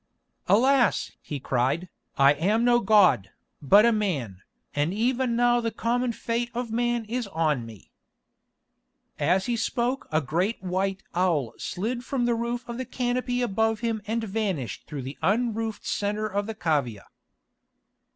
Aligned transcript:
"Alas!" 0.47 1.11
he 1.21 1.39
cried, 1.39 1.87
"I 2.17 2.33
am 2.33 2.65
no 2.65 2.79
god, 2.79 3.29
but 3.61 3.85
a 3.85 3.91
man, 3.91 4.41
and 4.73 4.95
even 4.95 5.35
now 5.35 5.61
the 5.61 5.69
common 5.69 6.11
fate 6.11 6.49
of 6.55 6.71
man 6.71 7.05
is 7.05 7.27
on 7.27 7.67
me." 7.67 7.91
As 9.19 9.45
he 9.45 9.55
spoke 9.55 10.07
a 10.11 10.19
great 10.19 10.59
white 10.63 11.03
owl 11.13 11.53
slid 11.59 12.03
from 12.03 12.25
the 12.25 12.33
roof 12.33 12.67
of 12.67 12.79
the 12.79 12.85
canopy 12.85 13.43
above 13.43 13.81
him 13.81 14.01
and 14.07 14.23
vanished 14.23 14.87
through 14.87 15.03
the 15.03 15.19
unroofed 15.21 15.85
centre 15.85 16.25
of 16.25 16.47
the 16.47 16.55
cavea. 16.55 17.05